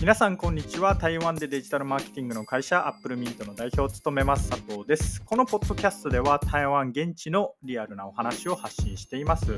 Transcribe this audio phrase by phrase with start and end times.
[0.00, 0.94] 皆さんこんにちは。
[0.94, 5.20] 台湾でデジタルマーケティングの会社アップルミントの代表を務めます佐藤です。
[5.20, 9.54] このポッドキャストでは台湾現地のリアルなお話を発信しています。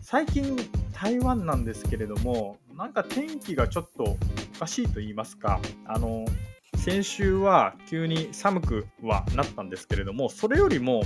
[0.00, 0.56] 最近
[0.92, 6.24] 台湾なんですけれどもなんか天気がちょっとおかしいと言いますかあの
[6.76, 11.02] 先週は急に寒くはなったんですけれどもそれよりも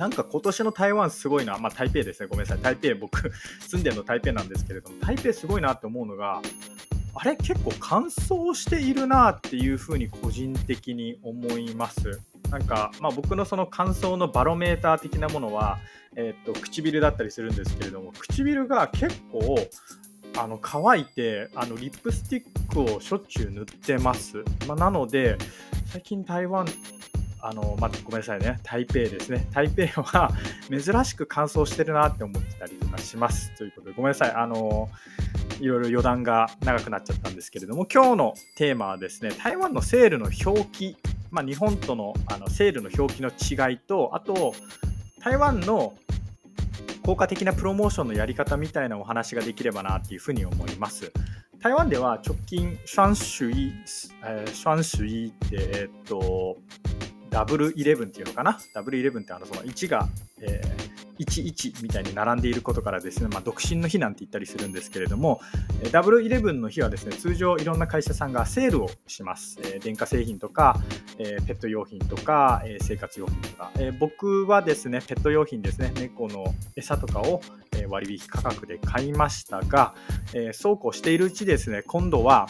[0.00, 3.30] なんか今年の台湾すごいな、まあ台北ですね、ごめんなさい、台北、僕、
[3.68, 6.40] 住んでるの台北なんですけれども、台北すごいなって思うのが、
[7.14, 12.20] あれ結構乾燥しているなっていうふうに個人的に思います。
[12.50, 15.78] なんか、まあ、僕のその乾燥のバロメーター的なものは、
[16.16, 19.56] えー、っと唇だったりするんですけれども唇が結構
[20.36, 24.44] あの乾いてあのリップスティックをしょっちゅう塗ってます。
[24.66, 25.36] まあ、なので
[25.86, 26.66] 最近台湾
[27.42, 29.46] あの、まあ、ごめんなさいね、台北ですね。
[29.52, 30.30] 台北は
[30.68, 33.52] 珍しく乾燥してるなって思ってたりとかします。
[33.56, 34.32] ということで、ごめんなさい。
[34.32, 34.88] あの、
[35.60, 40.96] いろいろ余談が長くなっちゃったんですけれども、今日のテーマはですね、台湾のセールの表記、
[41.30, 44.54] まあ、日本とのあのセールの表記の違いと、あと、
[45.22, 45.94] 台湾の
[47.02, 51.12] 効果的なプロモーションのやり方みたいなお話ができればなっていうふうに思います。
[51.60, 56.56] 台湾では直近、双十一、えー、双十一って、えー、っと、
[57.28, 58.58] ダブルイレブンっていうのかな？
[58.74, 60.08] ダブルイレブンってあのその1が、
[60.40, 60.79] えー、
[61.24, 65.40] 11みたいに並んでいることからですね、まあ、独身の日なんて言ったりするんですけれども、
[65.92, 69.58] ダブルイレブンの日はですね、通常いろんな会社さんがセールをします。
[69.60, 70.78] えー、電化製品とか、
[71.18, 76.44] えー、ペット用品とか、えー、生活用品とか、え、僕はですね、ペット用品ですね、猫の
[76.76, 77.40] 餌とかを
[77.88, 79.94] 割引価格で買いましたが、
[80.34, 82.48] えー、そうこうしているうちですね、今度は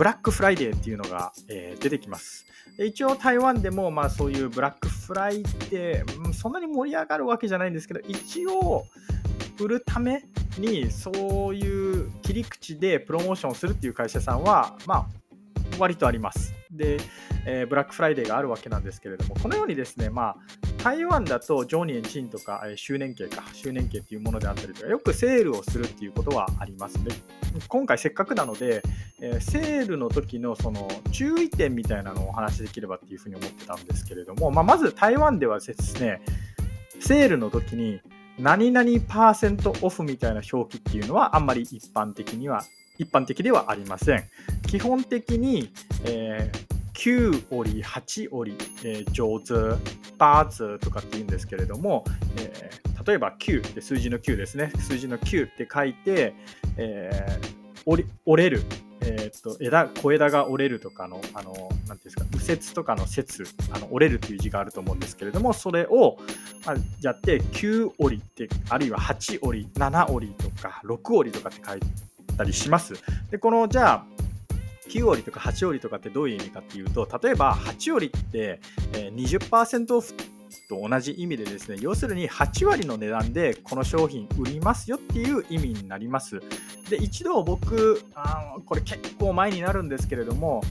[0.00, 2.46] ブラックフライデーっていうのが、えー、出てきます。
[2.78, 8.86] 一応台湾でもまあそういうブラックフライデー、そんなに盛り上がるわけじゃないんですけど、一応
[9.60, 10.24] 売るため
[10.56, 15.06] にそういう切り口でプロモーションをするっていう会社さんは、まあ、
[15.78, 16.54] 割とあります。
[16.70, 16.96] で、
[17.44, 20.36] えー、ブラックフライデーがあるわけなんですけれども、このようにですね、まあ、
[20.82, 27.12] 台湾だと周年慶とか、えー、周年慶か、周年慶っていうものであったりとか、よくセールをするっていうことはありますで、
[27.68, 28.82] 今回せっかくなので、
[29.20, 36.22] えー、セールの時のその注意点みたいなのをお話しできればっていうふうに思ってたんですけれども、まあ、まず台湾ではですね、
[36.98, 38.00] セールの時に
[38.38, 42.64] 何々パーセントオフみたいな表記っていうのはあんまり一般的には
[42.98, 44.24] 一般的ではありません。
[44.66, 45.72] 基本的に、
[46.04, 49.54] えー、9折り、8折り、えー、上手、
[50.18, 52.04] バーツとかって言うんですけれども、
[52.36, 54.70] えー、例えば9って数字の9ですね。
[54.76, 56.34] 数字の9って書いて、
[56.76, 58.62] えー、折折れる。
[59.02, 66.18] えー、っと枝小枝が折れるとかの、あの、なんていうんですか、右折とかの節、あの折れるという字があると思うんですけれども、それを、
[66.66, 71.86] まあ、やって、9折りって、あるいは8折り、7折りとか、6折りとかって書いて、
[72.40, 72.94] たりします。
[73.30, 74.06] で、このじゃあ、
[74.90, 78.60] 9割とか8割とかってどういう意味かっていうと、例えば8割って
[78.92, 80.14] 20%オフ
[80.68, 86.40] と同じ意味でですね、要するに8割の値段でこの商品売りますよっていう意味になります。
[86.88, 90.62] で、一度僕、あこれ結構前になるんですけれども、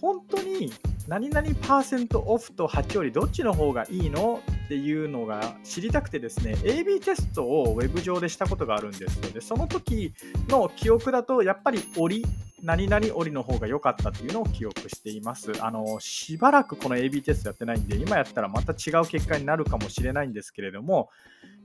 [0.00, 0.72] 本当に
[1.08, 10.14] 何々パーセントオフと8割どっちの方がいいのっていうのが知りたくてですね AB テストをウェブ上でしたことがあるんですよでその時
[10.48, 12.24] の記憶だとやっぱり折
[12.62, 21.10] 何々折の方が良かったっていうのを記憶していますあのしばらくこの AB テストやってないんで今やったらまた違う結果になるかもしれないんですけれども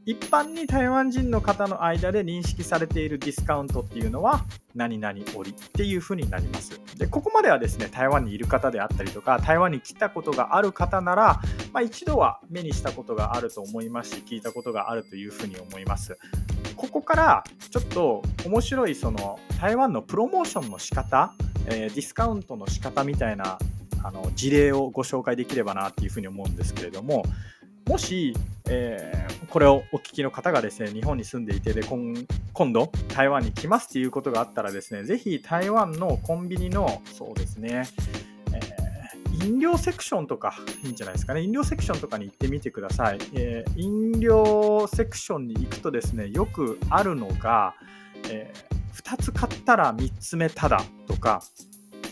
[0.07, 4.45] 一般に台湾人の方の間で認識されているディスカウントっていうのは
[4.75, 6.79] 何々折っていうふうになります。
[6.95, 11.41] で、ここまではですね、台湾にいる方であったりとか、台湾に来たことがある方なら、
[11.73, 16.15] まあ、一度は目にしたことがあると思いますし、聞いたことがあるというふうに思います。
[16.85, 21.33] ここからちょっと面白いその台湾のプロモーションの仕方、
[21.67, 23.57] えー、ディスカウントの仕方みたいな
[24.03, 27.23] あの事例をご紹介できればなっていうふうに思うんですけれども、
[27.87, 28.35] もし、
[28.69, 37.83] えー、これをお聞きの方がですね、日本に住んでいてで今度台湾に来ますっていうことがあったらですね、ぜひ台湾のコンビニの、そうですね、
[39.43, 40.53] 飲料セクションとか
[40.83, 43.19] いいんじゃないですかね、飲料セクションとかに行ってみてください。
[43.33, 47.75] えー、飲料セクションに行くとですね、よくあるのが、
[48.29, 48.53] え
[48.95, 51.41] 2つ買ったら3つ目ただとか、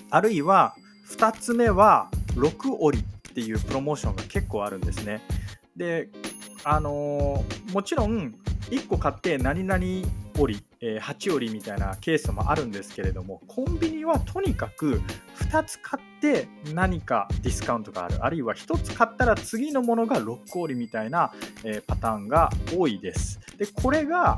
[0.09, 0.75] あるいは
[1.09, 3.03] 2つ目は6折っ
[3.33, 5.21] ていうプロモーションが結構あるんですね。
[5.75, 6.09] で、
[6.63, 8.35] あのー、もちろん
[8.69, 9.83] 1個買って何々
[10.39, 15.01] 折り、えー、8折りみたいなケースもあるんですけれどもコンビニはとにかく
[15.49, 18.17] 2つ買って何かディスカウントがある。
[18.19, 21.31] あるいは1つ買ったら次のものが6個折りみたいな、
[21.63, 23.39] えー、パターンが多いです。
[23.57, 24.37] でこれが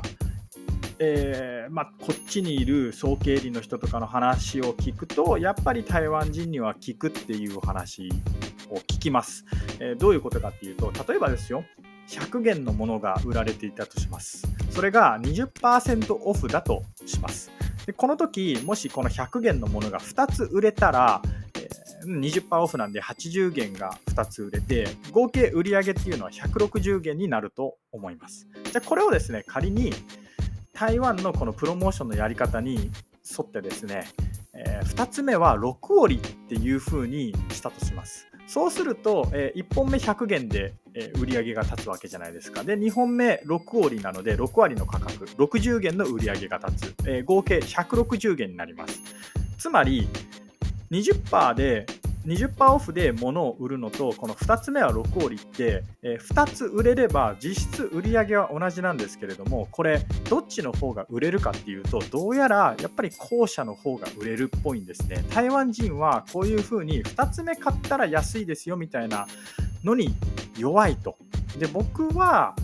[0.98, 8.08] えー、まあ、こっちにいる総経理の人とかの話を聞くとやっぱり台湾人には聞くっていう話
[8.70, 9.44] を聞きます、
[9.78, 11.64] えー、どういうことかっていうと例えばですよ
[12.08, 14.55] 100元のものが売られていたとします。
[14.76, 17.50] それが20%オフだとします
[17.86, 21.22] でこの時もしこの100元のものが2つ売れたら
[22.04, 29.94] 20%オフなんで80元が2つ売れて合計売上っていうのは160元になると思いますじゃあこれをですね仮に
[30.74, 34.04] 台湾のこのプロモーションのやり方に沿ってですね、
[34.52, 38.26] えー、2つ目は6割っていう風にしたとします。
[38.46, 42.62] そうすると、えー、1本目100元で、えー、売り上げが立つわけじゃないですか。
[42.62, 46.94] で、2本目6割なので、6割の価格、60元の売り上げが立つ。
[47.06, 49.00] えー、合計160元になります。
[49.58, 50.08] つまり、
[50.90, 51.86] 20%で
[52.26, 65.24] 20%オフで物を売るのとこの2つ目は6割って、えー、2つ売れれば実質売り上げは同じなんですけれどもこれどっちの方が売れるかっていうとどうやらやっぱり後者の方が売れるっぽいんですね。
[65.32, 69.26] 台湾人はこういうふうに2つ目買ったら安いですよみたいな
[69.84, 70.14] のに
[70.58, 71.16] 弱いと。
[71.58, 72.56] で僕は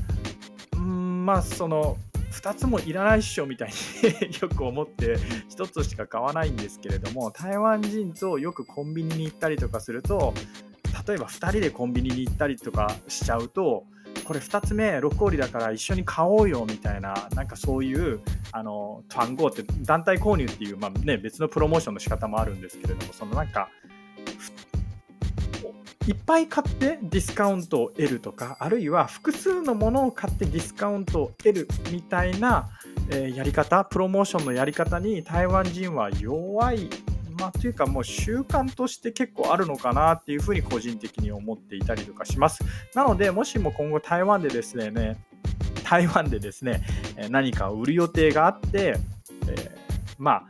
[0.74, 1.96] うんまあその
[2.32, 5.16] 2つもいらないっしょみたいに よく思って
[5.50, 10.34] 1つしか買わないんですけれども台湾人とよくコンビニに行ったりとかすると
[11.06, 13.84] 例えば2人でコンビニに行ったりとかしちゃうと
[14.24, 18.20] これ2つ目6割だから一緒に買おうよみたいななんかそういう
[18.52, 23.68] あの単語って団体購入っていう、まあね、別のプロモーションの仕方もあるんですけれどもそのなんか
[26.06, 32.70] いっぱい買ってディスカウントを得るとかあるいは複数のものを買ってディスカウントを得るみたいな、
[33.10, 36.90] えー、やり方プロモーションのやり方に台湾人は弱い
[37.38, 42.62] まあ、というかもう習慣として結構あるのかなっていうふうに個人的に思っていたりとかします。
[42.94, 45.16] なので、もしも今後台湾でですね、
[45.82, 46.84] 台湾でですね、
[47.30, 48.96] 何かを売る予定があって、
[49.48, 50.44] えー、まあ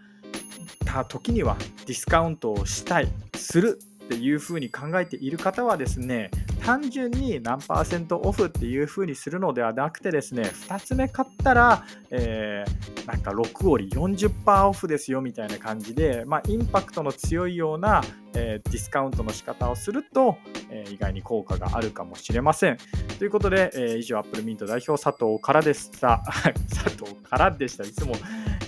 [0.84, 1.56] た、時には
[1.86, 3.78] ディスカウントをしたい、する
[4.12, 6.30] っていうふうに考えている方はですね
[6.62, 18.02] 単純に何パーセントオフっていうふうにするのではなくてですね2つ目買ったら、えー、なんか6割40%オフですよみたいな感じで、まあ、インパクトの強いような、
[18.34, 20.36] えー、ディスカウントの仕方をすると、
[20.68, 22.76] えー、意外に効果があるかもしれません。
[23.18, 26.22] ということで、えー、以上アップルミント代表佐藤からでした。
[26.68, 27.84] 佐藤からでした。
[27.84, 28.14] いつも、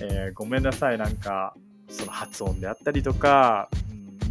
[0.01, 0.99] えごめんなさい。
[0.99, 1.55] なんか
[1.89, 3.69] その発音であったりとか、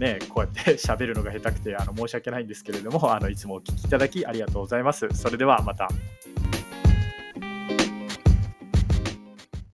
[0.04, 5.08] ね、こうやって 喋るのが下手くてあの申し訳ないんですけれども、あのいつもお聴きいただきありがとうございます。
[5.14, 5.88] それではまた。